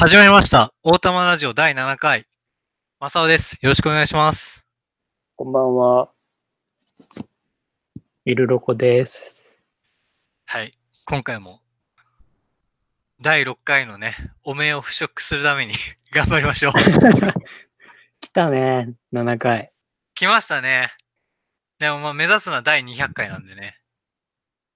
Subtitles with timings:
[0.00, 0.72] 始まりました。
[0.84, 2.24] 大玉ラジオ第7回。
[3.00, 3.58] マサオです。
[3.60, 4.64] よろしくお願いします。
[5.34, 6.12] こんばんは。
[8.24, 9.42] イルロコです。
[10.46, 10.70] はい。
[11.04, 11.62] 今回も、
[13.20, 14.14] 第6回のね、
[14.44, 15.74] お面を払拭するために
[16.14, 16.72] 頑張りましょう。
[18.22, 19.72] 来たね、7回。
[20.14, 20.92] 来ましたね。
[21.80, 23.80] でもまあ目指すのは第200回なんでね。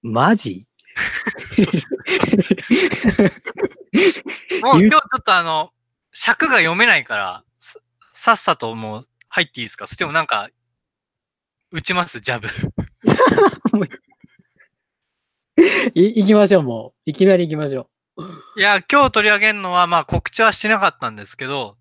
[0.03, 0.67] マジ？
[4.63, 5.73] もう今日ちょっとあの、
[6.13, 7.79] 尺が読めないから、さ
[8.15, 9.87] さっさともう入っていいですか？
[9.87, 10.49] それともなんか、
[11.71, 12.21] 打ちます？
[12.21, 12.49] ジャブ。
[15.95, 17.11] い行きましょう、もう。
[17.11, 17.89] いきなり行きましょ
[18.57, 21.77] いや、今日取り上げるのは、まあ告知はしてなかったんですけど、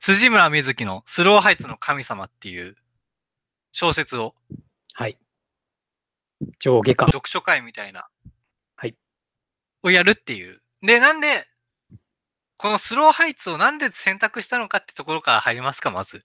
[0.00, 2.76] 辻村瑞希のスローハイツの神様っていう
[3.72, 4.34] 小説を。
[6.58, 7.08] 上下巻。
[7.08, 8.06] 読書会みたいな。
[8.76, 8.96] はい。
[9.82, 10.60] をやるっていう。
[10.82, 11.46] で、なんで、
[12.56, 16.24] このスローハイツをなんで選択したのかってところから入りますか、まず。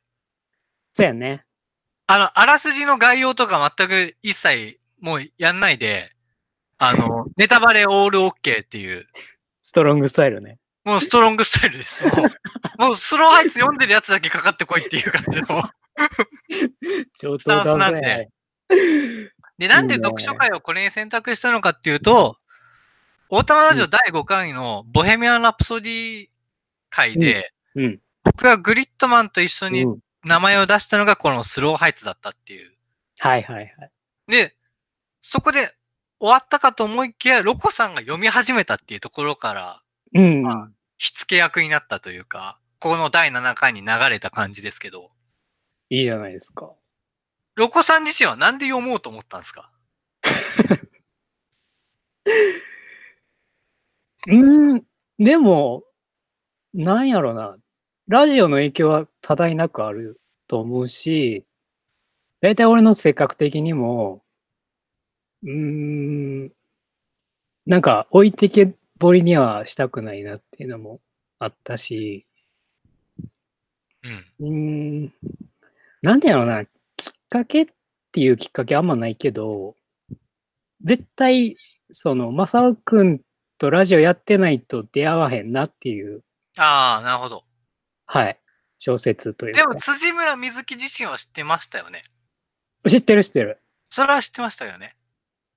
[0.93, 1.45] そうやね。
[2.07, 6.11] あの、あらすじの概要とか全く一切もうやんないで、
[6.77, 9.07] あの、 ネタバレオールオッケーっていう、
[9.61, 10.59] ストロングスタイルね。
[10.83, 12.05] もうストロングスタイルです。
[12.05, 12.15] もう、
[12.81, 15.63] もうスローハイツ読んでるやつだけかかってこいっていう感じの。
[17.19, 18.29] 上スタンスなんね
[18.69, 19.32] で。
[19.57, 22.37] で、なんで読書会をこれに選択したのかっていうと、
[23.29, 26.27] 大玉ラジオ第5回のボヘミアン・ラプソディ
[26.89, 27.99] 会で、うん。
[28.23, 32.71] 僕がグリッドマンと一緒にうん名前を出したのがこのスローハイツだったっていう。
[33.19, 33.91] はいはいはい。
[34.27, 34.55] で、
[35.21, 35.73] そこで
[36.19, 39.81] 終わったかと思いきや、ロコさんが読み始めたっていうところから、
[40.15, 40.43] うん。
[40.43, 45.11] ま火付け役になったというか、この第7回に流れた感じですけど、
[45.89, 46.71] いいじゃないですか。
[47.55, 49.71] ロコさん自身はなんで読もうと思ったんですか？
[54.27, 54.83] うん。
[55.19, 55.83] でも、
[56.73, 57.57] なんやろな。
[58.09, 61.45] ラジオの影響は多大なくあると思うし、
[62.41, 64.23] だいたい俺の性格的にも、
[65.43, 65.49] うー
[66.47, 66.53] ん、
[67.65, 71.01] なんか置いてけぼりにはしたくないなっていうのも
[71.39, 72.25] あったし、
[74.39, 74.49] うん。
[74.49, 75.13] うーん、
[76.01, 76.71] なんてやろな、きっ
[77.33, 77.65] かけっ
[78.11, 79.75] ていうきっかけあんまないけど、
[80.83, 81.57] 絶対、
[81.91, 83.21] その、マサオくん
[83.57, 86.23] とラジオやってないと出会わへんなっていう、
[86.57, 87.43] ああ、なるほど。
[88.05, 88.39] はい、
[88.77, 89.75] 小説というかでも、。
[89.79, 92.03] 辻村瑞希自身は知ってましたよね。
[92.87, 93.59] 知ってる知ってる。
[93.89, 94.95] それは知ってましたよね。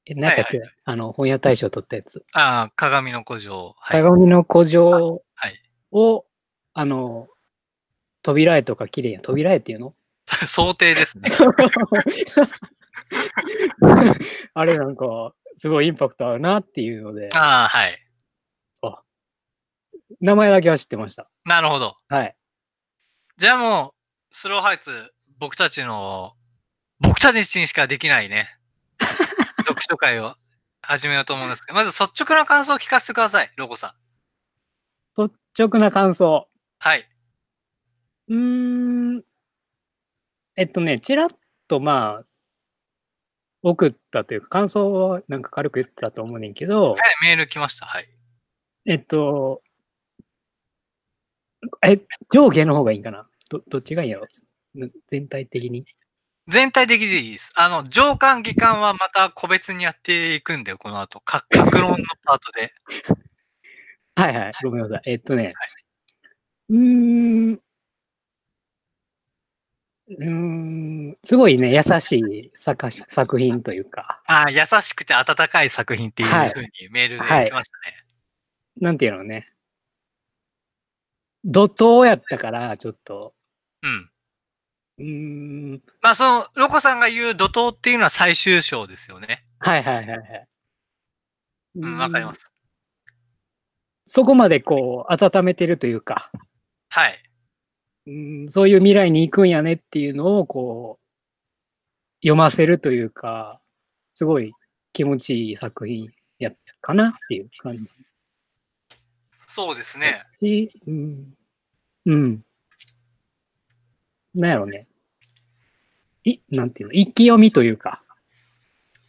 [0.06, 2.24] え、なんだっけ、はいあの、本屋大賞取ったやつ。
[2.32, 3.74] ああ、鏡の古城。
[3.78, 4.02] はい。
[4.02, 5.60] 鏡の古城はい。
[5.92, 6.24] を、
[6.72, 7.28] あの、
[8.22, 9.20] 扉絵とか綺麗や。
[9.20, 9.94] 扉絵っていうの？
[10.46, 11.30] 想定ですね。
[14.54, 18.02] あれなんか、すごいインパクトあるなっていうので、ああ、はい。
[20.20, 21.28] 名前だけは知ってました。
[21.44, 21.96] なるほど。
[22.08, 22.36] はい。
[23.38, 23.94] じゃあも
[24.32, 26.34] う、スローハイツ、僕たちの、
[27.00, 28.48] 僕たちにしかできないね、
[29.66, 30.36] 読書会を
[30.80, 33.94] 始めようと思うんですけど、まず率直な感想を聞かせてください、ロコさ
[35.18, 35.22] ん。
[35.22, 36.48] 率直な感想。
[36.78, 37.08] はい。
[38.28, 39.24] うーん。
[40.56, 41.28] えっとね、ちらっ
[41.68, 42.26] とまあ、
[43.62, 47.86] 送ったというか、感想はなんか軽く言ってたと思うねんけど、はい、メール来ました。
[47.86, 48.08] はい。
[48.86, 49.62] えっと、
[51.86, 52.00] え、
[52.32, 53.26] 上下の方がいいかな？
[53.48, 54.26] どどっちがいいやろ？
[54.74, 55.84] な全体的に。
[56.48, 57.52] 全体的でいいです。
[57.56, 62.72] あの、上巻、下巻はまた個別にやっていくんで、この後、か、格論のパートで。
[64.16, 65.12] はいはい、ごめんなさい。
[65.12, 65.54] えっとね、
[66.70, 67.60] うーん、
[70.08, 77.96] うーん、すごいね、優しい作作品というか、ああ、優しくて温かい作品っていうはいふうにメールではい来ましたね。
[78.80, 79.52] なんていうのね、
[81.44, 83.32] 怒涛やったから、ちょっと、
[83.82, 84.10] うん。
[84.98, 85.04] うー
[85.76, 89.44] ん、まあ、その、ロコさんが言う怒涛っていうのは最終章ですよね。
[89.60, 90.48] はいはいはいはい。
[91.76, 92.34] うん、わかりま。
[92.34, 92.52] す。
[94.06, 96.30] そこまでこう、温めてるというか、
[96.88, 97.22] はい。
[98.06, 101.06] うん、そういう未来に行くんやねっていうのをこう
[102.20, 103.60] 読ませるというか
[104.14, 104.52] すごい
[104.92, 106.08] 気持ちいい作品
[106.38, 107.84] やったかなっていう感じ
[109.46, 110.22] そうですね。
[110.40, 111.34] し、うん、
[112.04, 112.44] うん。
[114.34, 114.86] なんやろね。
[116.24, 118.02] い、なんていうの、一気読みというか、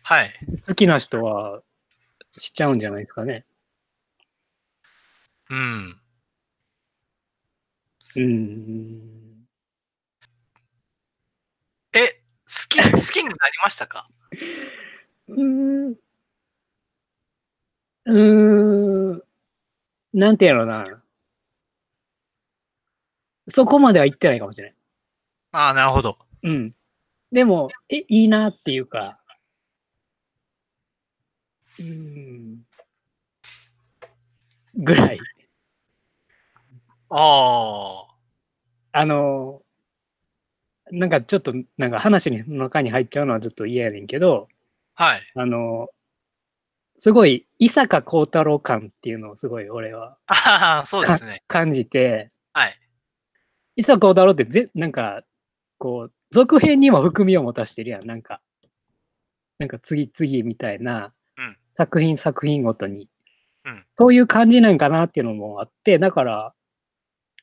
[0.03, 0.33] はい。
[0.65, 1.61] 好きな人は
[2.37, 3.45] しちゃうんじゃないですかね。
[5.49, 5.99] うん。
[8.17, 9.47] うん。
[11.93, 14.05] え、好き、好きになりましたか？
[15.29, 15.97] うーん。
[18.05, 19.23] うーん。
[20.13, 21.03] なんてやろうな。
[23.49, 24.75] そこまでは言ってないかもしれない。
[25.53, 26.17] ああ、なるほど。
[26.43, 26.75] うん。
[27.31, 29.19] でも、え、いいなっていうか、
[31.79, 32.65] うーん、
[34.75, 35.19] ぐらい。
[37.09, 38.06] ああ
[39.05, 39.61] の、
[40.91, 44.47] なんかちょっと、なんか話の中に入っちゃうのはちょっと嫌やねんけど、
[44.95, 45.03] あ。
[45.05, 45.21] はい。
[45.35, 45.89] あの、
[46.97, 51.43] すごい、伊坂幸太郎感っていうのをすごい俺はああ、そうですね。
[51.47, 52.79] 感じて、はい。
[53.75, 55.23] 伊坂幸太郎ってぜ、なんか、
[55.77, 58.05] こう、続編にも含みを持たしてるやん。
[58.07, 58.41] なんか、
[59.59, 63.07] なんか次々みたいな、うん作品作品ごとに、
[63.63, 66.53] うんそういう感じなんかなっていうのもあって、だから、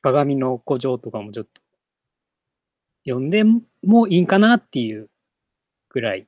[0.05, 1.61] 鏡の古城とかもちょっと、
[3.07, 3.43] 読んで
[3.83, 5.09] もいいんかなっていう
[5.89, 6.27] ぐらい。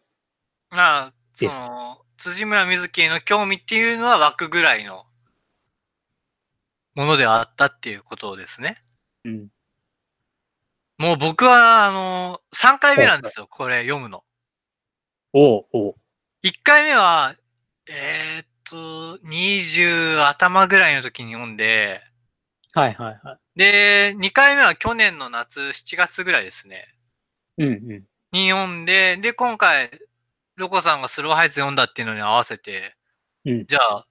[0.72, 5.06] まあ、その、辻村瑞希への興味っていうのは湧くぐらいの
[6.96, 8.84] ものではあったっていうことですね。
[9.26, 9.48] うん。
[10.98, 14.24] もう僕は、あの、3回目なんですよ、これ読むの。
[15.34, 15.96] おうおう。
[16.44, 17.36] 1回目は、
[17.88, 22.02] えーっと、20頭ぐらいの時に読んで、
[22.74, 23.47] はいはいはい。
[23.58, 26.86] で、2回目は去年の夏、7月ぐらいですね。
[27.58, 28.04] うんうん。
[28.32, 29.90] に読んで、で、今回、
[30.58, 32.96] ロコさんがスローハイツ読んだっていうのに合わせて、
[33.46, 34.06] うんじゃあ、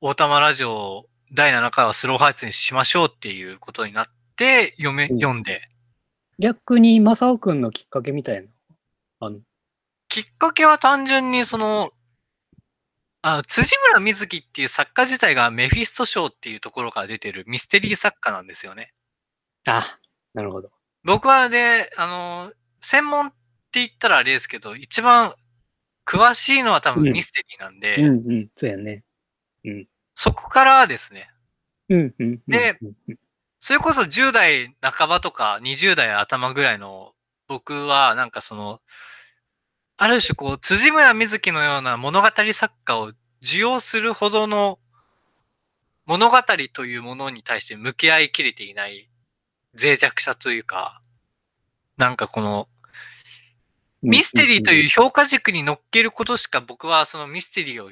[0.00, 5.62] 大玉ラジオ第7回はスローハイツにしましょうっていうことになって、読め、うん読んで。
[6.38, 8.48] 逆に、正雄くんのきっかけみたいな。
[9.18, 9.40] あの、
[10.08, 11.90] きっかけは単純にその、
[13.22, 18.92] あ辻村瑞希っていう作家自体がメフィスト賞っていうところから出てるミステリー作家なんですよね。
[19.66, 19.98] あ、
[20.34, 20.70] なるほど。
[21.04, 25.34] 僕はで、あの、専門って言ったらあれですけど、一番
[26.06, 28.48] 詳しいのは多分うんミステリーなんで、うんうん。
[28.56, 29.02] そうやね。
[30.14, 31.28] そこからですね、
[31.88, 32.42] うんうんうん。
[32.46, 33.16] でうんうん
[33.60, 37.12] それこそ10代半ばとか20代頭ぐらいの
[37.48, 38.80] 僕はなんかその、
[40.00, 43.12] ある種こう、辻村瑞希のような物語作家を
[43.42, 44.78] 受容するほどの
[46.06, 46.38] 物語
[46.72, 49.10] というものに対して向き合いきれていない
[49.74, 51.02] 脆弱さというか、
[51.96, 52.68] なんかこの
[54.00, 57.90] ミステリーという評価軸に乗っけることしか僕はそのミステリーを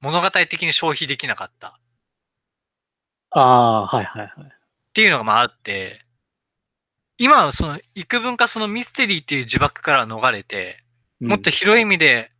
[0.00, 1.78] 物語的に消費できなかった。
[3.30, 4.48] ああ、はいはいはい。
[4.48, 4.50] っ
[4.94, 6.00] ていうのがまああって、
[7.18, 10.83] 今はその幾分かそのミステリーっていう呪縛から逃れて、うん
[11.24, 12.30] もっと広い意味で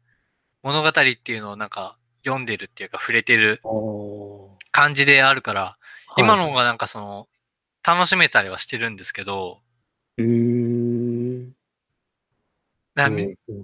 [0.62, 3.60] 物語っていうのをなんか読んでるっていうか触れてる
[4.70, 5.76] 感じであるから、
[6.16, 7.28] 今のはい方がなんかその
[7.86, 9.60] 楽しめたりはしてるんですけど、
[10.18, 11.52] うーん。
[12.94, 13.10] な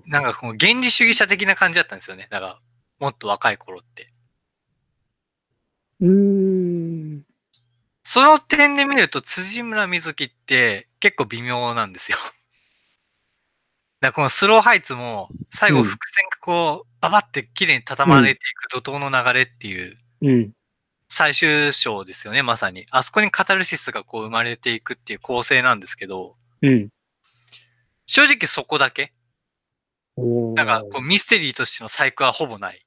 [0.07, 2.27] なんかこの原理主義者的な感じだったんですよね。
[2.31, 2.59] だから
[2.99, 4.11] もっと若い頃って。
[6.01, 7.23] うーん。
[8.03, 12.19] その点で見ると辻村瑞希って結構微妙なんですよ。
[14.01, 20.51] だこのスローハイツも最後うん伏線がこうババって綺麗に畳まれていく怒涛の流れっていううん。
[21.09, 22.87] 最終章ですよね、まさに。
[22.91, 26.89] あそこにカタルシスがこう生まれていくっていう構成なんですけど、うん。
[28.07, 29.13] 正直そこだけ。
[30.17, 32.87] なんかこうミステリーとしての細工はほぼない。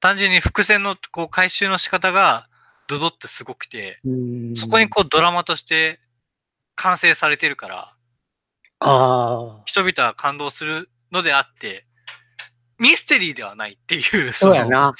[0.00, 2.48] 単純に伏線のこう回収の仕方が
[2.88, 4.00] ドドってすごくて、
[4.54, 5.98] そこにこうドラマとして
[6.74, 7.94] 完成されてるから、
[8.82, 9.62] ああ。
[9.64, 11.84] 人々は感動するのであって、
[12.78, 14.92] ミステリーではないっていう、のそうやな。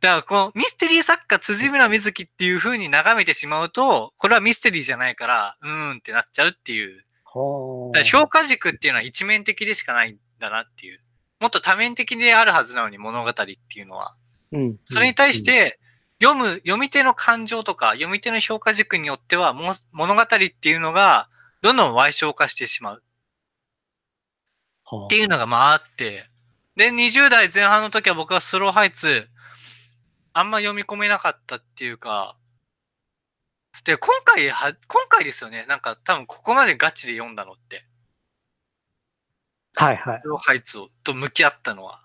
[0.00, 7.04] だからこのミステリー作家辻村瑞希っていう風に眺めてしまうと、これはミステリーじゃないから、うーんってなっちゃうっていう。
[7.32, 7.92] 評
[8.28, 11.00] 価軸っていうのは一面的でしかないんだなっていう。
[11.38, 13.46] もっと多面的であるはずなのに物語って
[13.76, 14.16] いうのは。
[14.50, 14.76] うん。
[14.84, 15.78] それに対し、て、
[16.20, 21.28] 読む、読み手の感情とか、読み手の評価軸によっては、も物語っていうのが、
[21.62, 23.00] どんどん歪小化してしまうは
[25.06, 26.26] っていうのがまああって、
[26.76, 29.28] で、20代前半の時は僕はスローハイツ、
[30.32, 32.36] あんま読み込めなかったっていうか、
[33.84, 35.64] で、今回は、今回ですよね。
[35.68, 37.84] なんか多分ここまでガチで読んだのって。
[39.74, 40.28] はいはいス。
[40.28, 42.02] ローハイツをと向き合ったのは。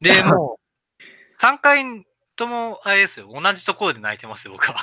[0.00, 0.58] で、も
[0.98, 2.06] う、3回
[2.36, 3.28] とも、あれですよ。
[3.32, 4.76] 同じところで泣いてますよ、僕は。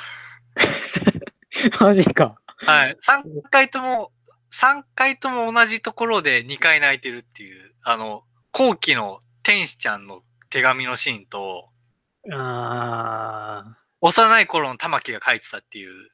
[1.80, 2.36] マジか。
[2.58, 2.96] はい。
[3.02, 4.12] 3回とも、
[4.56, 8.22] 3回とも同じところで2回泣いてるっていう、あの、
[8.52, 11.68] 後期の天使ちゃんの手紙のシーンと、
[12.32, 16.08] あ幼い頃の玉木が書いてたっていう、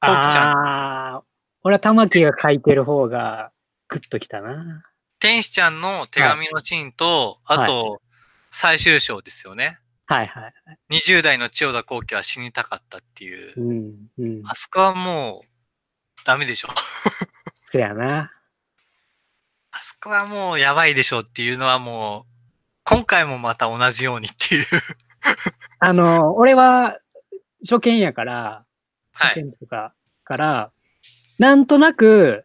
[0.00, 1.22] ちゃんああ。
[1.64, 3.52] 俺は玉木が書いてる方が
[3.88, 4.82] グッときたな。
[5.20, 8.00] 天使ちゃんの手紙のシーンと、はいあと、
[8.50, 9.78] 最終章ですよね。
[10.06, 10.54] はいはい。
[10.90, 13.72] 20代の千代田光輝は死にたかったっていうう。
[13.72, 13.94] ん。
[14.18, 14.42] うん。
[14.46, 15.53] あそこはもう、
[16.24, 16.68] ダメでしょ。
[17.70, 18.30] せやな。
[19.70, 22.30] あそこはもうやばいでしょっていうのはもう、
[22.84, 24.66] 今回もまた同じようにっていう。
[25.80, 26.98] あの、俺は
[27.68, 28.64] 初見やから、
[29.12, 29.34] はい。
[29.34, 30.72] 初見とかから、
[31.38, 32.44] なんとなく、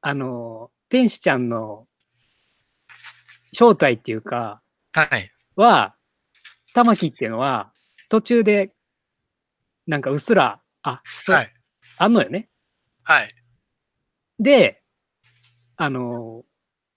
[0.00, 1.86] あの、天使ちゃんの
[3.52, 4.60] 正体っていうか、
[4.92, 5.32] はい。
[5.56, 5.94] は、
[6.74, 7.72] 玉木っていうのは、
[8.08, 8.72] 途中で、
[9.86, 11.54] なんかうっすら、あ、はい。
[11.98, 12.48] あんのよね。
[13.06, 13.34] はい。
[14.40, 14.82] で、
[15.76, 16.44] あの、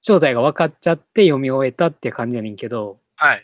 [0.01, 3.43] 正体が分かっちゃって読み終えたって感じやねんけど、はい。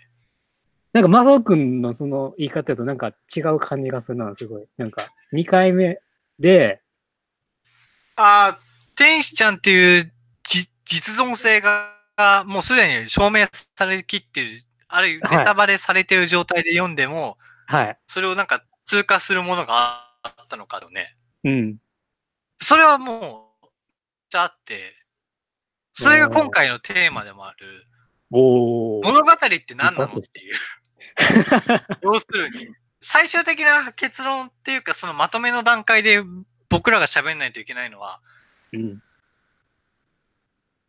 [0.91, 4.65] なんか、マサオくんのその言い方だとなんか違う感じがするな、すごい。
[4.77, 5.99] なんか、2回目
[6.39, 6.81] で、
[8.15, 8.59] ああ、
[8.95, 10.11] 天使ちゃんっていう
[10.43, 11.93] じ実存性が、
[12.47, 13.45] もうすでに証明
[13.77, 14.47] されきってる、
[14.87, 17.97] あるいははいネタバレされてる状態で読んでも、はい。
[18.07, 21.15] それをなんか通過するものがあったのかとね。
[21.43, 21.77] うん。
[22.59, 23.67] それはもう、
[24.29, 24.93] じゃあって、
[25.93, 27.85] それが今回のテーマでもある、
[28.31, 29.03] おー。
[29.03, 30.55] 物語って何なのっていう。
[32.01, 32.67] 要するに、
[33.01, 36.23] 最終的な結論っていうか、そのまとめの段階で
[36.69, 38.19] 僕らが喋んないといけないのは、
[38.73, 39.01] うん。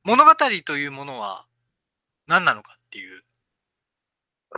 [0.02, 1.46] 物語というものは
[2.26, 3.22] 何なのかっていう、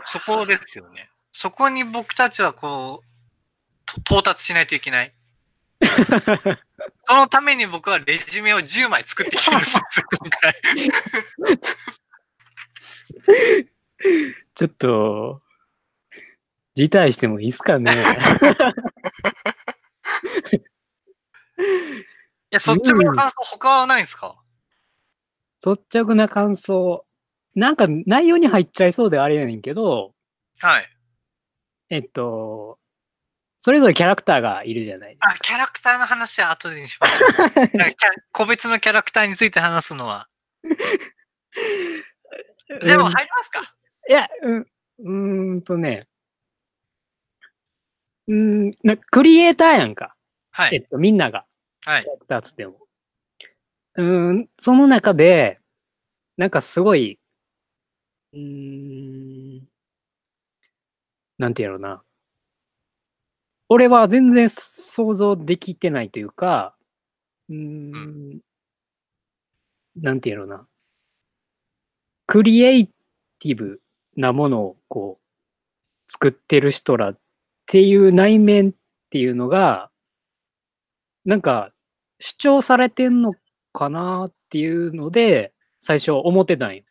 [0.05, 1.09] そこですよね。
[1.31, 3.09] そこに僕たちはこう、
[3.85, 5.13] と到達しないといけない。
[7.05, 10.55] そのために僕はレジュメを10枚作ってきてるんですよ、今回。
[14.55, 15.41] ちょっと、
[16.75, 17.91] 辞退してもいいっすかね。
[22.51, 24.35] いや、率直な感想、他はないんですか？
[25.65, 27.05] 率直な感想。
[27.55, 30.13] なんか内容に入っちゃいそうであれやねんけど、
[30.59, 30.89] はい。
[31.89, 32.78] えっと、
[33.59, 37.29] それぞれキャラクターがいるじゃないですあ、キャラクターの話は後でにしましょう。
[37.77, 40.29] なんかキャ個別のキャラクターについて話すのは。
[42.69, 42.85] か。
[42.85, 43.75] でもうん入りますか、
[44.07, 46.07] いや、うん、うーんとね、
[48.27, 50.15] うーん、なクリエイターやんか。
[50.51, 50.75] はい。
[50.75, 51.45] えっと、みんなが、
[51.83, 52.11] はいキャ。
[52.11, 52.87] ラクターつっても。
[53.95, 55.59] うーん、その中で、
[56.37, 57.19] なんかすごい、
[58.33, 58.39] うー
[59.61, 59.67] ん、
[61.37, 62.03] なんていうのな。
[63.69, 66.75] 俺は全然想像できてないというか、
[67.49, 68.39] うーん、
[69.95, 70.67] なんていうのな。
[72.25, 73.81] クリエイティブ
[74.15, 77.17] なものをこう、作ってる人らっ
[77.67, 78.73] ていう内面っ
[79.11, 79.91] ていうのが、
[81.25, 81.71] なんか
[82.19, 83.33] 主張されてんの
[83.71, 86.83] かなっていうので、最初思ってたんよ。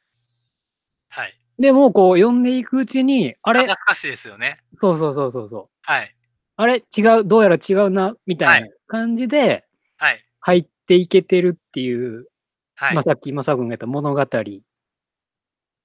[1.09, 1.35] はい。
[1.59, 3.61] でも、こう読んでいくうちに、あれ？
[3.67, 4.61] 肩透かしですよね。
[4.81, 5.69] そうそうそうそうそう。
[5.83, 6.15] はい。
[6.61, 6.85] あれ？
[6.97, 9.65] 違う、どうやら違うな、みたいな感じで
[9.97, 10.25] はい。
[10.41, 12.27] 入っていけてるっていう、
[12.75, 12.95] はい。
[12.95, 14.27] まあ、さっきマサ君が言った物語っ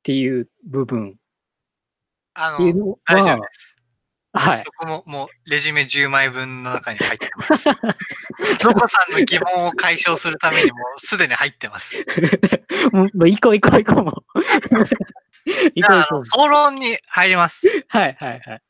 [0.04, 1.16] ていう部分
[2.34, 3.76] あっていうの、のは大丈夫で、す。
[4.34, 4.64] はいそ。
[4.72, 7.70] こももうレジュメ10枚分の中に入ってます。
[8.66, 11.96] ロコさんの疑問を解消するためにもうすでに入ってます。
[12.92, 14.44] もうもう行こう行こう行こうもう。
[15.46, 17.68] じ 行こう行こゃああの、総論に入ります。
[17.68, 17.86] う。
[17.90, 18.62] はいはいはい。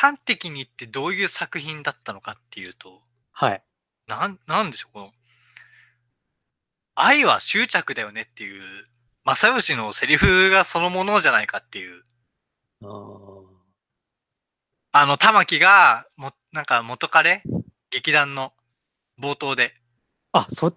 [0.00, 3.02] 端的に言ってどういう作品だったのかっていうと、
[3.32, 3.62] はい。
[4.06, 5.12] なん、なんでしょう、この、
[6.94, 8.84] 愛は執着だよねっていう、
[9.24, 12.04] 正義のセリフがそのものじゃないかっていう、
[14.92, 17.42] あの、玉木が、も、なんか元彼？
[17.90, 18.52] 劇団の
[19.20, 19.74] 冒頭で、
[20.32, 20.72] あ、そ、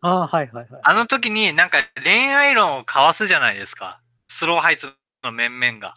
[0.00, 0.80] あーはいはいはい。
[0.82, 4.00] あの時になんか恋愛論を交わすじゃないですか。
[4.28, 5.94] スローハイツの面々が。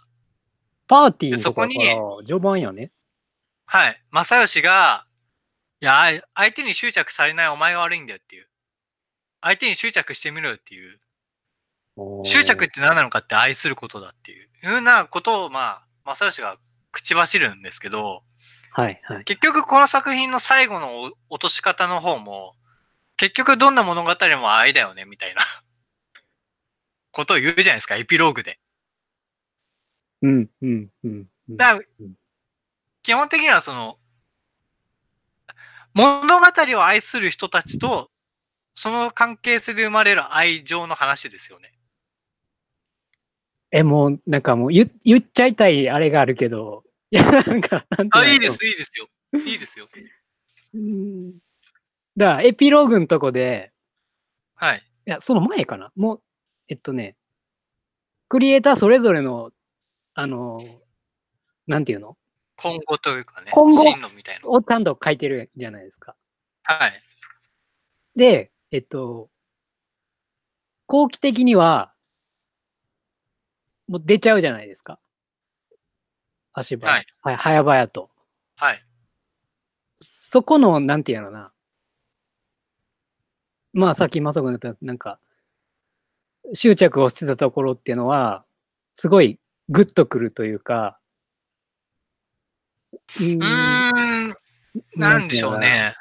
[0.87, 1.79] パーティーのとこそこに
[2.25, 2.91] 序盤やね。
[3.65, 4.01] はい。
[4.11, 5.05] 正義が、
[5.81, 8.47] いや、相手に執着されないお前が悪いんだよっていう。
[9.41, 10.99] 相手に執着してみろよっていう。
[12.25, 14.45] 執着って何なのかって愛することだっていう。
[14.45, 16.57] いうふうなことを、まあ、正義が
[16.91, 18.23] 口走るんですけど、
[18.71, 19.23] はいはい。
[19.23, 22.55] 結局この作品の最後のお落とし方の方も、
[23.17, 25.41] 結局どんな物語も愛だよね、みたいな
[27.11, 28.59] ことを言うじゃないですか、エピローグで。
[30.25, 31.57] うんうんうんうん。
[31.57, 31.79] だ
[33.03, 33.99] 基本的にはその、
[35.93, 36.45] 物語
[36.77, 38.09] を愛する人たちと、
[38.73, 41.73] その関係性で生まれる愛情の話ですよね。
[43.71, 49.07] え、もう、なんかもう言言っちゃいたいあれがあるけど、いや、なんか、あ、のいいです、いいですよ。
[49.45, 49.87] いいですよ。
[50.73, 51.33] うん
[52.17, 53.71] だから、エピローグのとこで、
[54.55, 54.79] はい。
[54.79, 55.91] いや、その前かな。
[55.95, 56.21] もう、
[56.69, 57.15] えっとね、
[58.27, 59.51] クリエイターそれぞれの、
[60.15, 60.63] あの、
[61.67, 62.17] なんていうの？
[62.57, 64.47] 今後というかね、今後進路みたいな。
[64.49, 66.15] をちゃんと書いてるじゃないですか。
[66.63, 67.01] はい。
[68.15, 69.29] で、えっと、
[70.87, 71.91] 後期的には、
[73.89, 74.99] もう出ちゃうじゃないですか。
[76.53, 78.09] 足早、はいはい、早々と。
[78.55, 78.81] はい。
[79.99, 81.51] そこの、なんていうのな。
[83.73, 85.19] まあ、さっきまさくん言った、なんか、
[86.53, 88.45] 執着をしてたところっていうのは、
[88.93, 90.99] すごいグッとくるというか、
[93.19, 93.39] うん、
[94.95, 95.59] なんでしょう。
[95.59, 95.95] ね。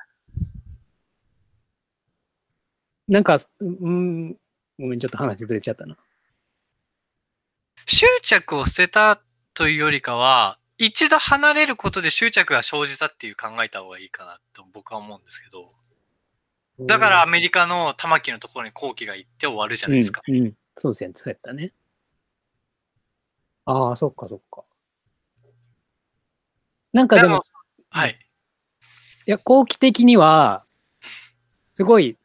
[3.09, 4.33] なんか、うん、
[4.79, 5.97] ごめん、ちょっと話ずれちゃったな。
[7.87, 15.73] 執着を捨てたというよりかは、一度離れることで執着が生じたっていう考えた方がいいかなと僕は思うんですけど。
[16.81, 20.23] だからアメリカの玉木のところに後期が行って終わるじゃないですか。
[20.27, 21.73] うん、うん、そうですね、そうやったね。
[23.67, 24.65] ああ、そっかそっか。
[26.93, 27.45] なんかでも、
[27.91, 28.19] はい。
[29.27, 30.65] いや、後期的には、
[31.75, 32.19] すごい、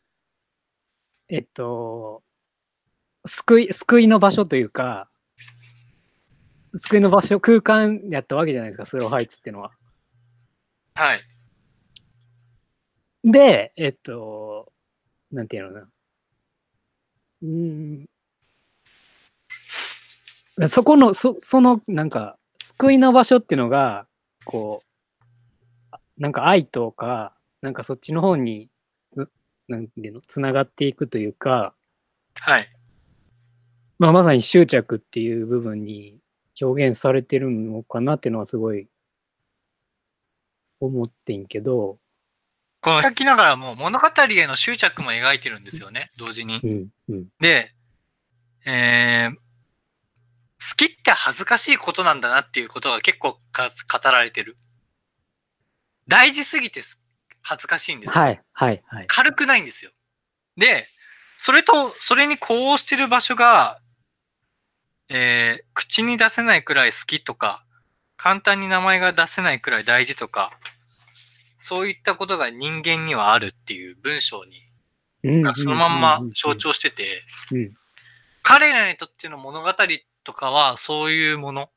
[1.29, 2.23] えっと、
[3.25, 5.09] 救い、救いの場所というか、
[6.75, 9.71] 救いの場所、空間やったわけじゃないですか、スローハイツっていうのは。
[10.95, 11.21] はい。
[13.23, 14.71] で、えっと、
[15.31, 15.89] なんていうのかな。
[17.41, 17.47] うー
[18.03, 18.08] ん。
[20.67, 24.07] そこの、そその、なんか、救いの場所っていうのが、
[24.45, 24.87] こう、
[25.91, 28.69] あなんか愛とか、なんかそっちの方に、
[29.13, 29.29] つ
[29.67, 31.73] なんていうの、つながっていくというか、
[32.35, 32.69] はい。
[33.99, 36.19] まあ、まさに執着っていう部分に
[36.61, 38.87] 表現されてるのかなっていうのはすごい
[40.79, 41.99] 思ってんけど、
[42.81, 46.67] この書きながらも物語への執着も描いてるんですよね、同時にう。
[46.67, 47.71] ん、うん、で、
[48.65, 49.35] えー、
[50.59, 54.57] 好きって恥ずかしいことなんだなっていうことが結構か語られてる。
[56.07, 56.99] 大事すぎてす
[57.41, 58.23] 恥ずかしいんですよ。
[58.23, 59.05] はい、はい、はい。
[59.07, 59.91] 軽くないんですよ。
[60.57, 60.87] で、
[61.37, 63.79] それと、それに呼応してる場所が、
[65.07, 67.63] えー、口に出せないくらい好きとか、
[68.17, 70.51] 簡単に名前が出せないくらい大事とか、
[71.59, 74.61] そういったことが人間にはあるっていう文章に、
[75.23, 77.71] うんがそのまんま象徴してて、うん
[78.41, 79.69] 彼らにとっての物語
[80.29, 81.71] とかはそういうもの。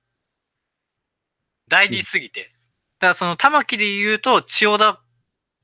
[1.68, 2.42] 大事すぎて。
[2.42, 5.02] だからその玉木で言うと、千代田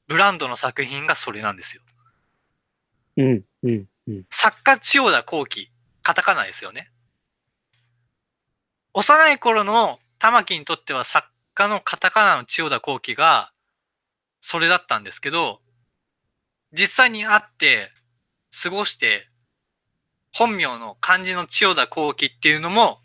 [0.06, 1.82] ブランドの作品がそれなんですよ。
[3.18, 4.24] うん、うん、うん。
[4.30, 5.70] 作家千代田後期、
[6.02, 6.90] カタカナですよね。
[8.94, 13.52] 幼い頃の玉木にとっては作家のカタカナの千代田後期が
[14.40, 15.60] それだったんですけど、
[16.72, 17.90] 実際に会って
[18.62, 19.27] 過ごして
[20.32, 23.00] 本名の漢字の千代田後期っていうのも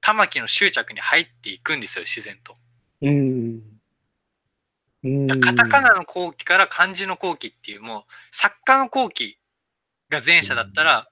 [0.00, 2.54] 玉木の執着に入っていくんですよ、自然と。
[3.02, 3.60] うん。
[5.02, 5.40] うん。
[5.40, 9.38] カタカナの後期から漢字の後期っていうもう作家の後期
[10.08, 11.08] が前者だったら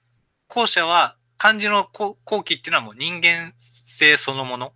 [0.48, 4.72] 後者は漢字の後後期っていうのはもう人間性そのもの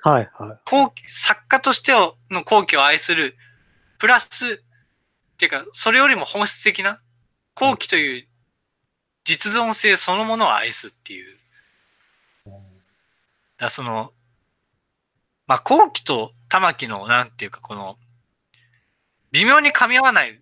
[0.00, 0.58] はい、はい。
[0.64, 1.92] 後期作家として
[2.30, 3.36] の後期を愛する
[3.98, 4.28] プラスっ
[5.36, 7.00] ていうかそれよりも本質的な
[7.54, 8.26] 後期という
[9.26, 11.36] 実存性そのものを愛すっていう
[13.58, 14.12] だその
[15.46, 17.96] まあ後期と玉木のなんていうかこの
[19.32, 20.40] 微妙に噛み合わない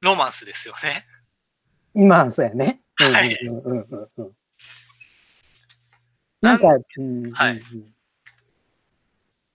[0.00, 1.06] ロマンスですよね。
[1.94, 2.80] まあ、そうやね。
[3.00, 3.36] うんはい。
[6.40, 7.60] なんか、うん、はい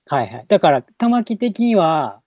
[0.05, 0.45] はいはい。
[0.47, 2.21] だから、玉木的には、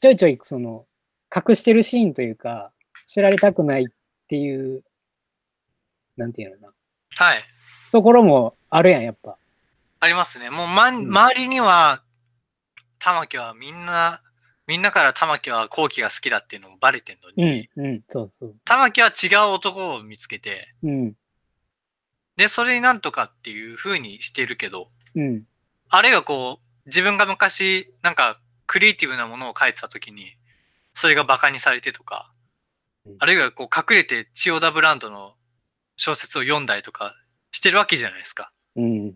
[0.00, 0.86] ちょいちょい、その、
[1.34, 2.72] 隠してるシーンというか、
[3.06, 3.86] 知られたくないっ
[4.28, 4.82] ていう、
[6.20, 6.72] なんていうのかな。
[7.26, 7.44] はい。
[7.90, 9.36] ところもあるやん、やっぱ。
[9.98, 10.50] ありますね。
[10.50, 12.02] もう、ま、ん周りには、
[12.98, 14.22] 玉木はみんな、
[14.66, 18.54] みんなから玉木は後期が好きだっていうのもバレてんのうに、ん、うん、そうそう。
[18.64, 21.14] 玉木は違う男を見つけて、うん、
[22.36, 25.42] で、それになんとかっていう風にしてるけど、うん、
[25.88, 30.36] あるいはこう、自分が昔、なんか、クリエイティブなものを書いてた時に、
[30.94, 32.30] それが馬鹿にされてとか
[33.06, 35.34] うん、あるいはこう、隠れて千代田ブランドの
[36.00, 37.14] 小説を読んだりとか
[37.52, 38.50] してるわけじゃないですか。
[38.74, 39.14] うん、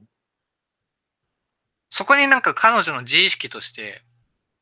[1.88, 4.02] そこになんか彼女の自意識として、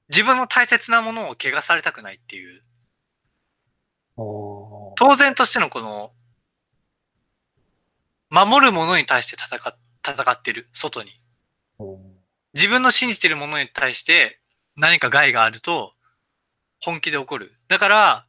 [0.09, 2.63] 自分の大切なものを汚されたくないっていう、
[4.17, 6.13] 当然としてのこの、
[8.31, 9.77] 守るものに対して戦っ
[10.09, 11.21] 戦ってる、外に。
[12.55, 14.39] 自分の信じてるものに対して
[14.77, 15.95] 何か害があると
[16.81, 17.53] 本気で怒る。
[17.67, 18.27] だから、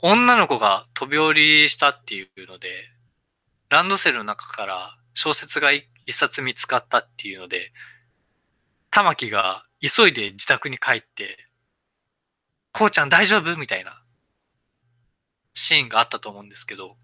[0.00, 2.88] 女の子が飛び降りしたっていうので、
[3.68, 7.72] ランドセルの中から小説が一冊見つかったっていうので、
[8.90, 11.36] 玉木が急いで自宅に帰って、
[12.72, 13.56] こうちゃん大丈夫？
[13.56, 14.02] みたいな
[15.54, 16.96] シーンがあったと思うんですけど、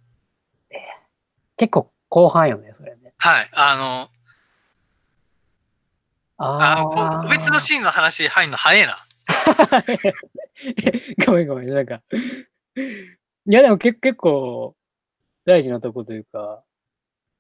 [1.57, 3.13] 結構後半よね、それね。
[3.19, 4.09] はい、あの、
[6.37, 7.23] ああ。
[7.23, 9.05] 個別のシーンの話入るの早いな。
[11.27, 12.03] ごめんごめん、なんか。
[12.77, 14.75] いや、でも結結構
[15.45, 16.63] 大事なとこというか。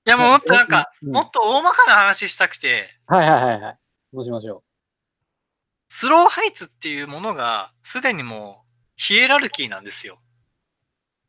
[0.06, 3.78] いや、もうもっとなんか、うんもっと大まかな話したくて、はいはいはいはい。
[4.12, 4.62] どうしましょ
[5.88, 10.16] スローハイツっていうものが、すでにもう、ヒエラルキーなんですよ。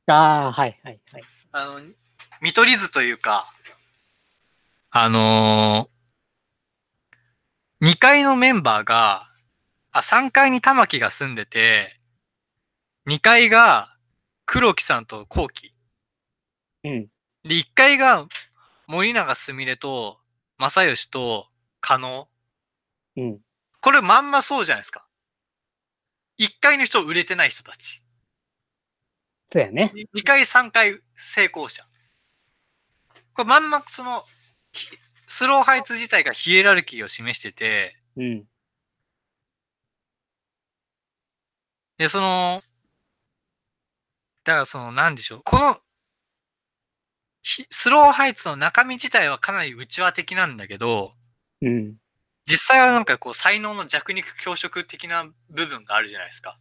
[0.07, 0.11] う。
[0.11, 1.23] ああ、はいはいはい。
[1.51, 1.81] あの、
[2.41, 3.47] 見取り図というか、
[4.91, 9.29] あのー、2階のメンバーが、
[9.91, 11.99] あ、3階に玉木が住んでて、
[13.07, 13.94] 2階が
[14.55, 15.73] 黒木さんと後期。
[16.85, 17.07] うん。
[17.43, 18.25] で、1階が
[18.87, 20.17] 森永すみれと
[20.57, 21.49] 正義と
[21.81, 22.29] 加納。
[23.17, 23.39] うん。
[23.81, 25.05] これまんまそうじゃないですか。
[26.39, 28.01] 1階の人売れてない人たち。
[29.47, 29.91] そうやね。
[29.93, 31.83] 2階、3階成功者。
[33.33, 34.23] これまんまその、
[34.71, 34.87] ひ
[35.27, 38.45] スローハイツ自体がヒエラルキーを示してて、うん。
[41.97, 42.63] で、その、
[44.45, 45.41] だからその、なんでしょう。
[45.43, 45.79] この、
[47.41, 51.13] ひスローハイツの中身自体はかなり内輪的なんだけど、
[51.61, 51.95] うん。
[52.45, 56.59] 実際はなんかこう才能の弱肉強食的な部分があるじゃないですか。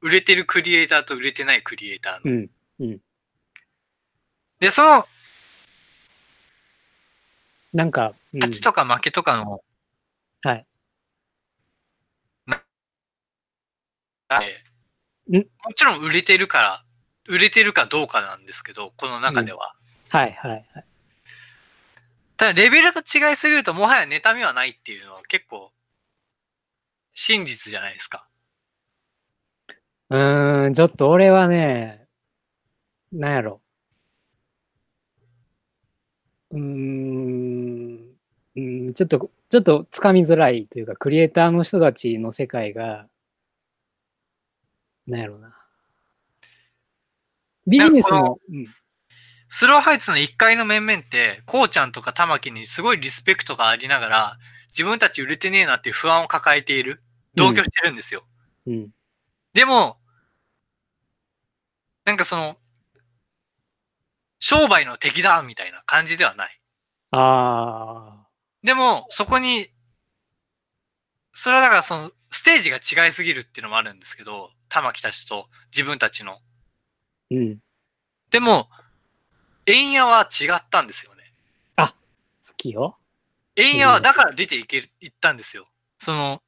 [0.00, 2.46] 売れてるクリエイターと売れてないクリエイターの。
[2.80, 3.00] うん。
[4.60, 5.06] で、その
[7.72, 9.62] なんか、うん、勝ちとか負けとかの、
[10.42, 10.66] はい。
[15.28, 16.84] もちろん売れてるから、
[17.28, 19.74] 売れてるかどうかなんですけど、この中では。
[20.08, 20.84] はいはいはい。
[22.38, 25.70] ただ、レベルが違いすぎると、もはや妬みはないっていうのは結構、
[27.12, 28.26] 真実じゃないですか。
[30.10, 32.06] うーん、ちょっと俺はね、
[33.12, 33.60] なんやろ。
[36.50, 38.16] うーん、
[38.56, 43.06] うん、ちょっと、ちょっとつかみづらいというか、クリエイターの人たちの世界が、
[45.08, 45.54] なんやろな。
[47.66, 48.66] ビジネスも、うん、
[49.48, 57.02] スローハイツの1階の面々って、こうちゃんとか玉木にすごいリスペクトがありながら、自分たち売れてねえなっていう不安を抱えている。
[57.34, 58.24] 同居してるんですよ。
[58.66, 58.90] うん、
[59.54, 59.96] でも、
[62.04, 62.56] なんかその、
[64.40, 66.60] 商売の敵だみたいな感じではない。
[67.12, 68.26] あ
[68.62, 69.68] でも、そこに、
[71.32, 76.38] それはだからその、ステージが違いすぎるっていうのもあるんですけど、玉木たちと自分たちの。
[77.30, 77.58] ー、うん、
[78.30, 78.68] でも、
[79.66, 81.18] 円屋は違ったんですよね。
[82.48, 82.96] 好きよ。
[83.56, 85.66] 円屋はだから出ていける、行ったんですよ。
[86.00, 86.42] その、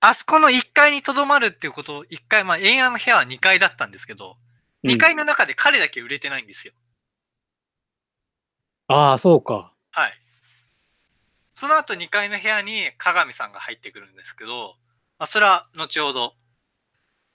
[0.00, 4.44] あそこの1階にとどまるっていうことを、1階、まあ、円屋の部屋は2階だったんですけど、うん
[4.84, 6.74] 2階の中で彼だけ売れてないんですよ。
[8.86, 9.72] ああ、そうか。
[9.92, 10.12] はい。
[11.54, 14.76] その後2階の部屋に鏡さんが入ってくるんですけど、
[15.18, 16.34] まあ、それは後ほど、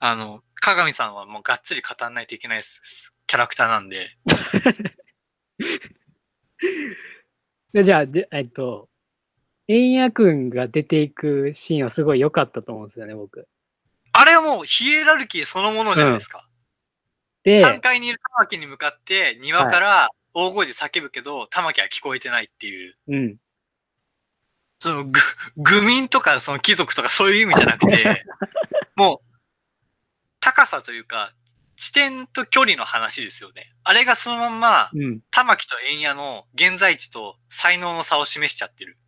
[0.00, 4.08] あの、鏡さんはもうがっつり語んないといけないですキャラクターなんで、
[7.72, 8.88] でじゃあ、でえっと、
[9.68, 13.46] 円谷くんが出ていくシーンはすごい良かったと思うんですよね、僕。
[14.12, 16.48] あれはもうヒエラルキーそのものじゃないですか。
[17.44, 23.36] で、3階にいる玉木に向かって庭から大声で叫ぶけど、玉木は聞こえてないっていう、うん。
[24.80, 25.20] そのぐ、
[25.58, 28.24] 愚民とかその貴族とかそういう意味じゃなくて、
[28.96, 29.29] もう、
[30.40, 31.32] 高さというか、
[31.76, 33.72] 地点と距離の話ですよね。
[33.84, 35.20] あれがそのまんま、うん。
[35.30, 38.98] 玉木と円谷の現在地と才能の差を示しちゃってる。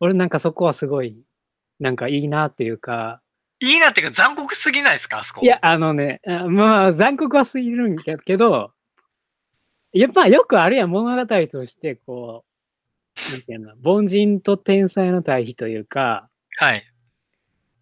[0.00, 1.22] 俺なんかそこはすごい、
[1.80, 3.20] なんかいいなっていうか、
[3.60, 5.40] いいなっていうか残酷すぎないですかあそこ。
[5.42, 8.72] いや、あのね、あまあ、残酷はすぎるんだけど、
[9.92, 12.44] やっぱよくあるやん、物語として、こ
[13.28, 16.84] う、なんていうの、凡人と天才の対比というか、はい。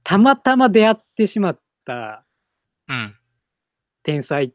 [0.05, 2.25] たまたま出会ってしまった
[2.93, 3.17] うん。
[4.03, 4.53] 天才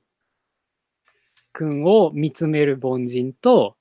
[1.54, 3.76] くんを見つめる凡人と、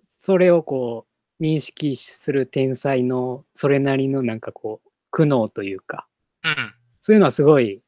[0.00, 1.06] それをこ
[1.38, 6.06] う、認識する天才のそれなりのなんかこう、苦悩というか、
[6.44, 6.74] うん。
[7.00, 7.80] そういうのはすごい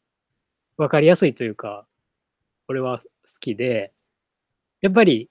[0.78, 1.86] 分かりやすいというか、
[2.66, 3.04] 俺は好
[3.40, 3.92] きで、
[4.80, 5.28] やっぱり、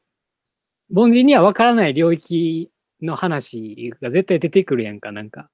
[0.93, 2.69] 凡人には分からない領域
[3.01, 5.49] の話が絶対出てくるやんか、なんか。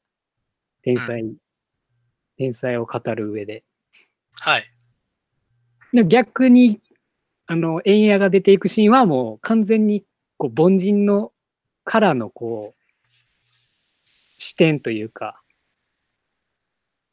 [0.81, 1.23] 天才、
[2.37, 3.63] 天才を語る上で。
[4.39, 4.71] はい。
[6.05, 6.81] 逆に、
[7.45, 10.03] あの、円矢が出ていくシーンはもう完全に、
[10.37, 11.31] こう、凡人の
[11.83, 12.77] からの、こう、
[14.37, 15.41] 視点というか、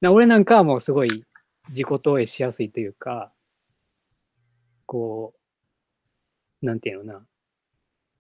[0.01, 1.25] な俺なんかはもうすごい
[1.71, 3.33] 自己投影しやすいというか、
[4.87, 5.33] こ
[6.63, 7.27] う、なんていうのな、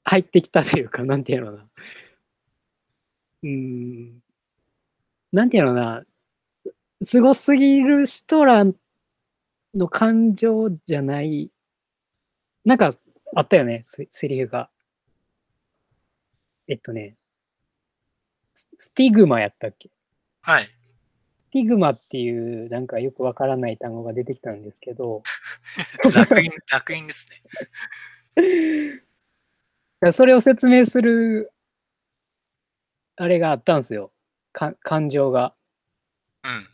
[0.04, 1.68] 入ってきたというか、 なんていうのな、
[3.42, 4.22] うん、
[5.32, 6.04] なんていうのな、
[7.04, 8.74] すごすぎる人らん
[9.74, 11.50] の感情じゃない、
[12.64, 12.90] なんか
[13.34, 14.68] あったよね、セ、セリフが。
[16.68, 17.16] えっとね、
[18.54, 19.90] ススティグマやったっけ？
[20.42, 20.66] はい。
[20.66, 25.22] スティグマっていうなんかよくわからない単語が出てきたんですけど、
[26.14, 29.02] 烙印、烙印ですね。
[30.12, 31.52] それを説明する、
[33.16, 34.12] あれがあったんですよ。
[34.52, 35.54] か感情が。
[36.44, 36.68] うん。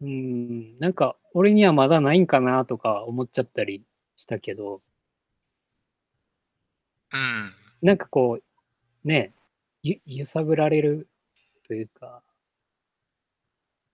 [0.00, 3.82] うん、なんか俺にはまだないんかなとか思っちゃったり
[4.16, 4.82] したけど、
[7.12, 7.52] うん。
[7.82, 8.40] なんかこ
[9.04, 9.32] う、ね、
[9.82, 11.08] ゆ揺さぶられる
[11.66, 12.22] というか、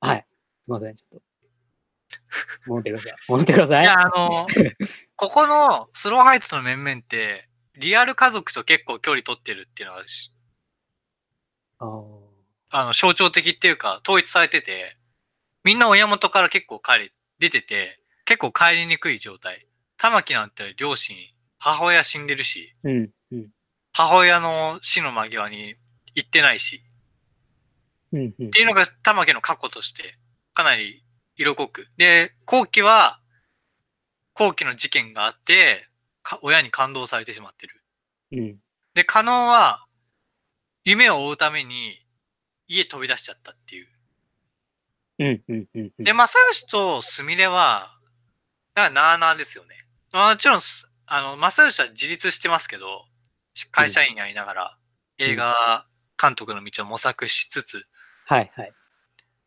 [0.01, 0.27] はい、
[0.63, 1.31] すいません、ちょっと。
[2.67, 3.15] 戻ってください。
[3.29, 3.85] 戻ってください。
[3.85, 4.47] いや、あの、
[5.17, 10.33] ここのスローハイツの面々って、リアル家族と結構距離取ってるっていうのがし、
[11.79, 12.31] あー
[12.71, 14.97] あの、象徴的っていうか、統一されてて、
[15.65, 19.67] みんな親元から結構帰り、出てて、結構帰りにくい状態。
[19.97, 21.17] 玉木なんて両親、
[21.59, 23.49] 母親死んでるし、うん、うん、
[23.93, 25.75] 母親の死の間際に
[26.15, 26.83] 行ってないし、
[28.13, 30.15] うん、うんっていうのが玉木の過去として、
[30.55, 31.05] かなり
[31.37, 31.87] 色濃く。
[31.97, 33.21] で、後期は、
[34.35, 35.87] 後期の事件があって、
[36.23, 37.77] か親に感動されてしまってる。
[38.33, 38.57] うん、
[38.95, 39.87] で、加納は、
[40.85, 42.01] 夢を追うために、
[42.69, 43.89] 家飛び出しちゃったっていう。
[45.21, 47.95] うん、うん、うん、うんで、正義とすみれは、
[48.75, 49.77] だからなあなあですよね。
[50.13, 53.05] もちろんす、あの、正義は自立してますけど、
[53.71, 54.79] 会社員やりながら、
[55.19, 55.87] 映画
[56.21, 57.87] 監督の道を模索しつつ、
[58.25, 58.73] はい、はい。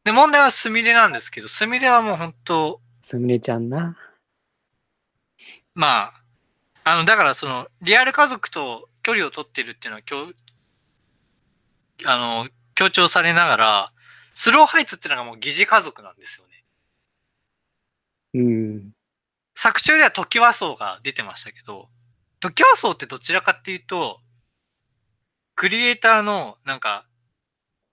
[0.03, 3.97] で、問題はすみれなんですけど、すみれはもう本当すみれちゃんな。
[5.73, 6.23] まあ、
[6.83, 10.31] あの、だからその、リアル家族と距離を取ってるっていうのは、強、
[12.05, 13.91] あの、強調されながら、
[14.33, 16.53] スローハイツっていうのがもう疑似家族なんですよね。
[18.35, 18.91] うん、
[19.55, 21.87] 作中では時和荘が出てましたけど、
[22.39, 24.19] 時和荘ってどちらかっていうと、
[25.55, 27.05] クリエイターのなんか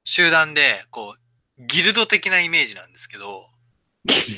[0.05, 1.17] 集団で、こ
[1.59, 3.49] う、ギルド的なイメージなんですけど、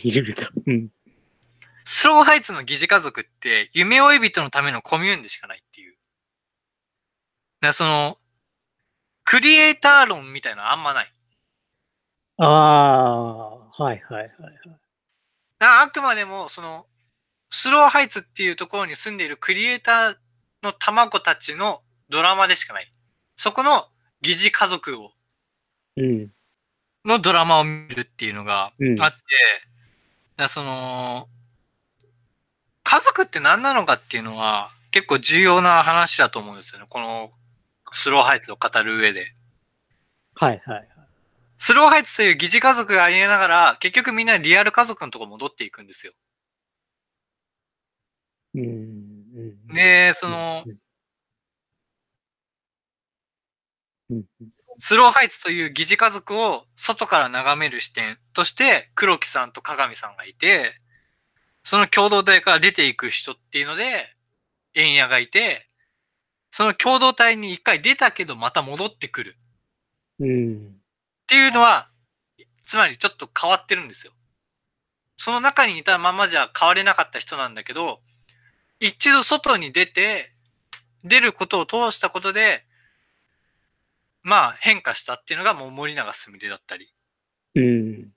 [0.03, 0.49] いると。
[0.67, 0.89] うん、
[1.85, 5.97] スローハイツの疑似家族って夢追い人のためのコミューンでしかないっていう。
[7.61, 8.19] だその、
[9.25, 11.13] クリエイター論みたいなのあんまない。
[12.45, 14.23] ああ、はい、はい、はい。
[14.23, 14.33] はい
[15.59, 16.87] だからあくまでも、その、
[17.51, 20.17] スローハイツっていうところに住んでいるクリエイター
[20.65, 22.93] の卵たちのドラマでしかない。
[23.37, 23.87] そこの
[24.23, 25.13] 疑似家族を、
[25.97, 26.33] うん、
[27.05, 29.19] のドラマを見るっていうのがあって、
[30.39, 31.29] うんその、
[32.83, 36.87] 家族って何なのかっていうのは結構重要な話だと思うんですよね。
[36.89, 37.31] この
[37.93, 39.27] スローハイツを語る上で。
[40.35, 40.89] はい、はい、はい。
[41.65, 46.13] スローハイツという疑似家族がありながら、結局みんなリアル家族のところ戻っていくんですよ。
[49.73, 50.65] で、その、
[54.11, 54.25] うん、
[54.81, 60.75] スローハイツという疑似家族を外から眺める視点として黒木さんと鏡さんがいて、
[61.63, 64.13] その共同体から出ていく人っていうので、
[64.75, 65.69] 円谷がいて、
[66.51, 69.37] その共同体に一回出たけどまた戻ってくる。
[70.19, 70.82] うん、
[71.33, 71.89] っていうのは、
[72.67, 74.13] つまりちょっと変わってるんですよ。
[75.17, 78.01] その中にいたままじゃ変われなかった人なんだけど、
[78.81, 80.31] 一度外に出て、
[81.05, 82.67] 出ることを通したことで、
[84.23, 86.93] まあ変化したっていうのがもう森永すみれだったり。
[87.55, 88.09] うん、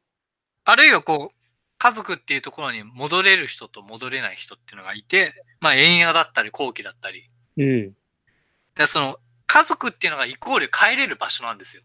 [0.65, 1.36] あるいはこう、
[1.78, 7.30] 家族っていうところに戻れる人と戻れない人っていうのがいて、まあ遠野だったり後期だったり。
[7.56, 7.93] うん。
[8.75, 11.82] でその家族っていうのがイコール帰れる場所なんですよ。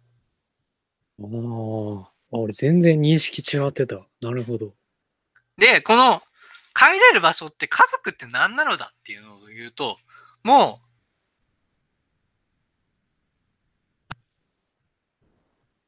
[1.21, 3.97] ああ、俺全然認識違ってた。
[4.21, 4.75] なるほど。
[5.59, 6.23] で、この
[6.75, 9.99] 帰れる場所って家族って何なのだっていうのを言うと、
[10.43, 10.87] もう、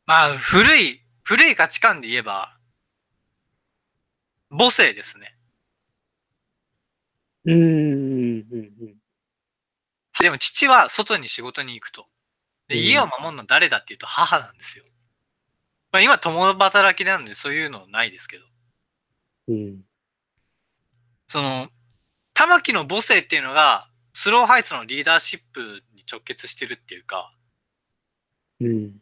[0.06, 2.56] まあ古い、古い価値観で言えば、
[4.50, 5.36] 母性ですね。
[7.44, 8.96] うん、うん、うん。
[10.20, 12.06] でも父は外に仕事に行くと。
[12.68, 14.84] で、うん家を守るの誰だっていうと母なんですよ。
[15.92, 18.44] まあ今共働きなんでそういうのないですけど。
[19.48, 19.80] うん。
[21.28, 21.68] その、
[22.34, 27.32] 玉木の母性っていうのが、スローハイツのリーダーシップに直結してるっていうか、
[28.60, 28.92] うん。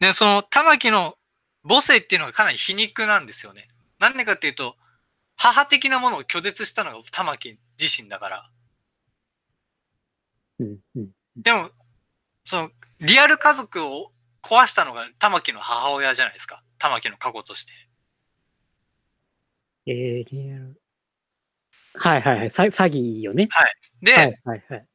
[0.00, 1.16] で、その玉木の
[1.68, 3.68] 母性っていうのがかなり皮肉なんですよね。
[3.98, 4.76] なんでかっていうと、
[5.36, 8.50] 母的なものを拒絶したのが玉木自身だから。
[10.60, 10.78] うん。
[10.96, 11.10] うん。
[11.36, 11.70] でも、
[12.44, 16.62] その、リアル家族を壊したのが玉木の母親じゃないですか。
[16.78, 17.72] 玉木の過去として。
[19.86, 20.80] えー、リアル。
[21.94, 22.50] はいはいはい。
[22.50, 23.48] さ詐欺よね。
[24.00, 24.86] で、はいはいはい。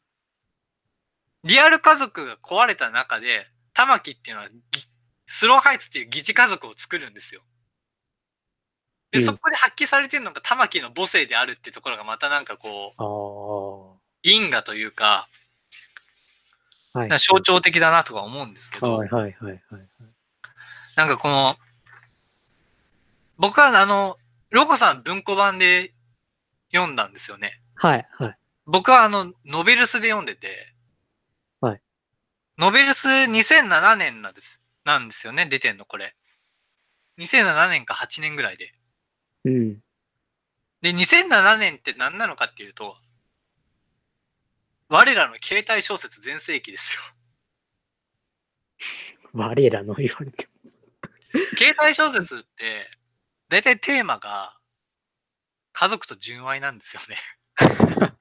[1.43, 4.83] リアル家族が壊れた中で、玉木っていうのはぎ、
[5.27, 7.41] スローハイツっていう疑似家族を作るんですよ。
[9.11, 12.93] で、うんそこで発揮されてるのが玉木の母性であるってところがまたなんかこ
[13.95, 14.01] う。
[14.23, 15.29] 因果というか、
[16.93, 17.09] はい。
[17.19, 19.61] 象徴的だなとか思うんですけど、はいはいはいはい。
[20.95, 21.55] なんかこの、
[23.37, 24.17] 僕はあの、
[24.49, 25.93] ロコさん文庫版で
[26.73, 27.59] 読んだんですよね。
[27.75, 28.37] はいはい。
[28.65, 30.73] 僕はあの、ノベルスで読んでて、
[31.61, 31.81] はい。
[32.57, 36.15] ノベルス2007年なんです、なんですよね、出てんの、これ。
[37.19, 38.73] 2007年か8年ぐらいで。
[39.45, 39.79] うん。
[40.81, 42.97] で、2007年って何なのかっていうと、
[44.89, 47.01] 我らの携帯小説全盛期ですよ。
[49.33, 50.71] 我らの言われても。
[51.57, 52.89] 携帯小説って、
[53.49, 54.57] だいたいテーマが、
[55.73, 57.17] 家族と純愛なんですよね。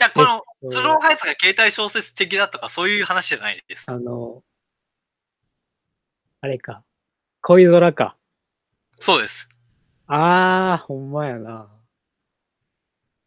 [0.00, 3.86] いや、この、スローハイツが携帯小説的だとかそういう話じゃないです。
[3.88, 4.44] あの、
[6.40, 6.84] あれか。
[7.40, 8.16] 恋空か。
[8.98, 9.48] そうです。
[10.06, 11.70] ああ、ほんまやな。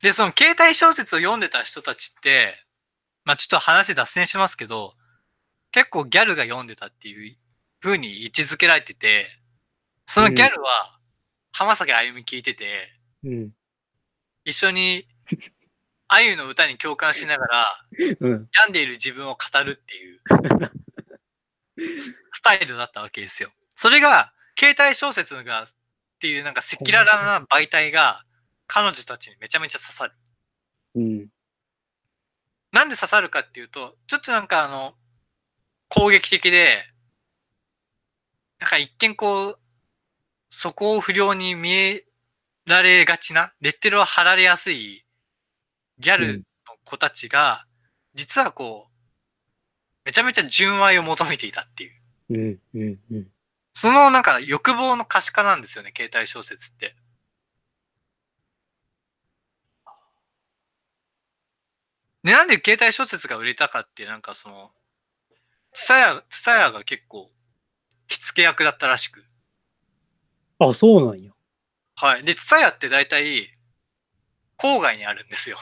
[0.01, 2.53] で、その携帯小説を読んでた人たちって、
[3.25, 4.93] まあちょっと話脱線しますけど、
[5.71, 7.35] 結構ギャルが読んでたっていう
[7.81, 9.27] 風に位置づけられてて、
[10.05, 10.99] そのギャルは
[11.51, 12.89] 浜崎あゆみ聞いてて、
[13.23, 13.51] うん。
[14.45, 15.05] 一緒に
[16.07, 17.65] あゆの歌に共感しながら、
[18.21, 18.49] うん。
[18.53, 20.21] 病んでいる自分を語るっていう
[22.31, 23.49] スタイルだったわけですよ。
[23.75, 25.67] それが、携帯小説がっ
[26.19, 28.23] ていうなんか赤裸々な媒体が
[28.67, 30.13] 彼女たちにめちゃめちゃ刺さる。
[30.95, 31.27] うん。
[32.71, 34.93] なんで刺さるかっていうと、ちょっとなんかあの、
[35.89, 36.83] 攻撃的で、
[38.59, 39.59] なんか一見こう、
[40.49, 42.05] そこを不良に見え
[42.65, 45.05] られがちな、レッテルを貼られやすい
[45.99, 46.43] ギャルの
[46.83, 47.65] 子たちが、
[48.13, 48.93] 実はこう、
[50.05, 51.91] めちゃめちゃ純愛を求めていたっていう。
[52.29, 52.59] うん。
[52.73, 52.99] うん。
[53.11, 53.27] うん。
[53.73, 56.95] そのなんか欲望の可視化なんですよね、携帯小説って。
[62.27, 64.71] で、なんで携帯小説が売れたかって、なんかその、
[65.71, 67.31] ツタヤ、ツタヤが結構、
[68.09, 69.23] 火付け役だったらしく。
[70.59, 71.31] あ、そうなんや。
[71.95, 72.25] はい。
[72.25, 73.57] で、ツタヤって大体、
[74.57, 75.57] 郊外にあるんですよ。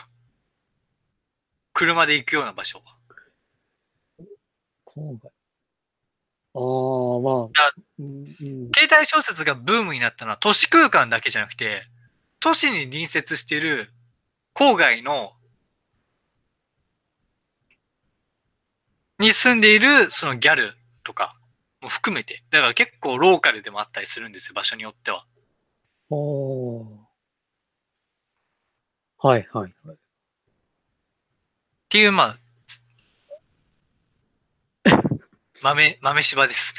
[1.72, 2.96] 車で行くような場所が。
[4.88, 5.32] 郊外。
[6.56, 7.74] ああ、まあ。
[8.00, 8.26] うん
[8.74, 11.84] 携帯小説がブームになったのは都市空間だけじゃなくて、
[12.40, 13.94] 都市に隣接している
[14.56, 15.35] 郊外の、
[19.26, 21.36] に住んでいるそのギャルとか
[21.82, 25.26] も含めて、だから結構ローカルでもあったりするんですよ、場所によっては。
[26.10, 26.86] おー
[29.18, 29.96] はいはいはい。
[29.96, 29.98] っ
[31.90, 32.40] ていう、まあ、
[35.62, 36.76] 豆、豆柴です。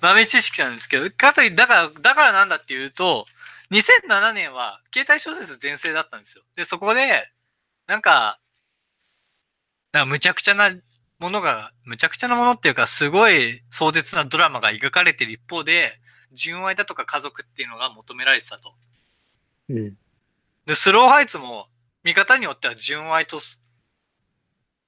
[0.00, 3.26] 豆知識なんですけど、かといだから、だからなんだっていうと、
[3.72, 6.44] 2007年は携帯小説全盛だったんですよ。
[6.54, 7.28] で、そこで、
[7.88, 8.38] なんか、
[9.92, 10.70] なんかむちゃくちゃな
[11.18, 15.98] ものが、むちゃくちゃなものっていうか、すごい壮絶なドラマが描かれてる一方で、
[16.32, 18.74] 純愛だとか家族っていうのが求められてたと。
[19.68, 19.94] うん。
[20.66, 21.68] で、スローハイツも、
[22.04, 23.60] 見方によっては純愛とす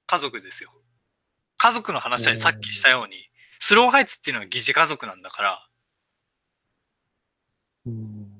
[0.05, 0.71] 家族ですよ。
[1.57, 5.67] 家族の話はさっきしたように、スローハイツっていうのは疑似家族なんだから、
[7.85, 8.34] うん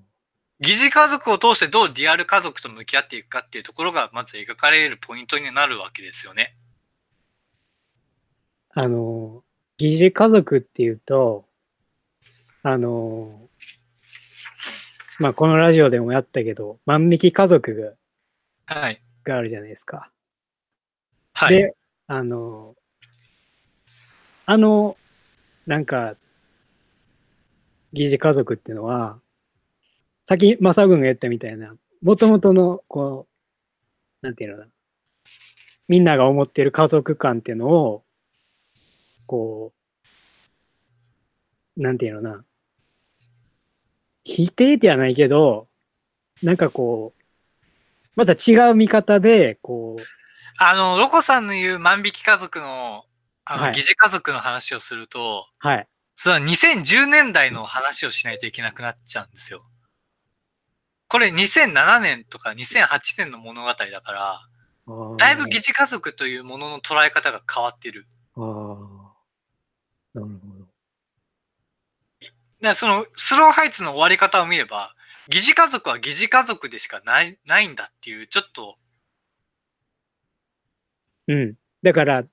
[0.60, 6.56] 疑似家族を通してどうリアル家族と向き合っていくかっていうところがまず描かれるポイントになるわけですよね。
[8.74, 9.44] あの、
[9.78, 11.46] 疑似家族っていうと、
[12.64, 13.50] あの、
[15.20, 17.98] まあ、このラジオでもやったけど、万引き家族
[18.68, 19.02] がはい。
[19.24, 20.12] があるじゃないですか。
[21.34, 21.56] はい。
[21.56, 21.76] で、
[22.08, 22.76] あの、
[24.46, 24.98] あの、
[25.66, 26.16] なんか、
[27.94, 29.20] 疑似家族っていうのは、
[30.26, 33.28] さっき、マサ君が言ったみたいな、もともとの、こ
[34.24, 34.66] う、なんていうの
[35.88, 38.04] みんなが思ってる家族観っていうのを、
[39.28, 39.72] こ
[41.78, 42.46] う、なんていうのかな、
[44.24, 45.68] 否定ではないけど、
[46.42, 47.24] なんかこう、
[48.16, 50.04] また違う見方で、こう、
[50.58, 53.06] あの、ロコさんの言う万引き家族の、
[53.44, 55.88] あの、はい疑似家族の話をすると、はい。
[56.16, 59.66] それは2010年代の話をしないといけなくなっちゃうんですよ。
[61.08, 64.42] これ2007年とか2008年の物語だから、
[65.18, 68.08] だいぶ疑似家族というものの捉え方が変わってる。
[68.36, 69.16] ああ。
[70.14, 70.66] なるほど。
[72.62, 74.96] だそのスローハイツの終わり方を見れば、
[75.30, 78.78] 疑似家族は疑似家族でしかないないんだっていう、ちょっと、
[81.28, 81.56] うん。
[81.84, 82.24] だから、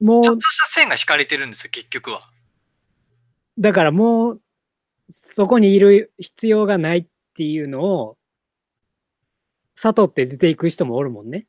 [0.00, 2.30] もうちょっと、した線が引かれてるんですよ、結局は。
[3.58, 4.42] だからもう、
[5.10, 7.06] そこにいる必要がないっ
[7.36, 8.16] ていうのを、
[9.74, 11.46] 悟って出ていく人もおるもんね。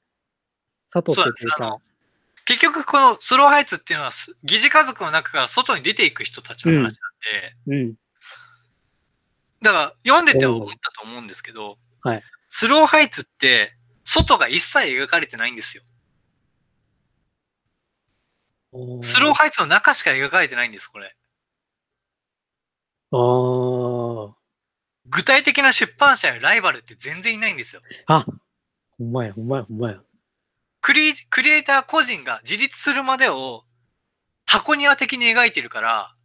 [0.89, 1.77] 悟ってっていうか
[2.45, 6.97] 結局このスローハイツっていうのは、す疑似家族の中から外に出ていく人たちの話なんで、
[7.67, 7.95] うん。
[9.61, 13.75] だから読んでて思ったと思うんですけど、はいスローハイツって、
[14.05, 15.83] 外が一切描かれてないんですよ。
[19.01, 21.15] スローハイツの中しか描かれてないんです、これ。
[23.11, 23.17] あ
[25.09, 27.81] 具体的な出版社やライバルって全然いないんですよ。
[28.07, 28.17] あ。
[28.17, 28.25] あ、
[28.97, 30.01] ほんまや、ほんまや、ほんまや。
[30.81, 33.63] クリクリエイター個人が自立するまでを
[34.45, 36.15] 箱庭的に描いてるから。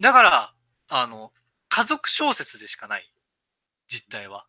[0.00, 0.54] だから、
[0.88, 1.32] あの、
[1.68, 3.10] 家族小説でしかない。
[3.88, 4.46] 実態は。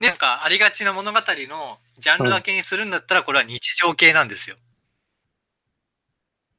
[0.00, 4.56] なんかありがちな物語のジャンル分けにするんだったらこれは日常系なんですよ。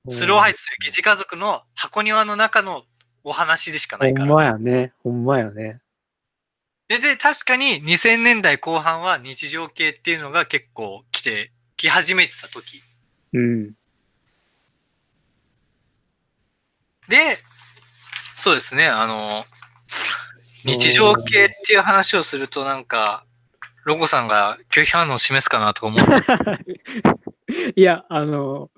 [0.10, 2.84] スローハイツという疑似家族の箱庭の中の
[3.24, 4.36] お話でしかないかほんら。
[4.36, 4.94] まやね。
[5.04, 5.80] ほんまやね。
[6.88, 12.82] で、で、確かに2000年代後半は日常系っていうのが結構来て、来始めてた時。
[13.34, 13.74] うん。
[17.10, 17.40] で、
[18.36, 19.46] そうですね、あの、
[20.64, 23.26] 日常系っていう話をするとなんか、
[23.84, 28.70] ロコさんが拒否反応を示すかなとか思って、 いや、あの、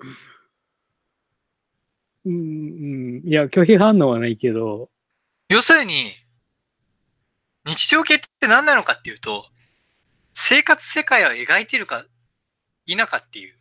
[2.24, 2.36] うん、う
[3.24, 4.90] ん、いや、拒否反応はないけど、
[5.48, 6.12] 要するに、
[7.64, 9.46] 日常系って何なのかっていうと、
[10.34, 12.04] 生活世界を描いてるか
[12.86, 13.54] 否かっていう、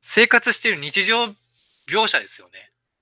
[0.00, 1.34] 生活してる日常
[1.88, 2.70] 描写ですよね。